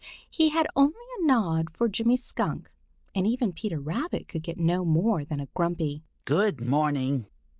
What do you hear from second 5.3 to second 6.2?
a grumpy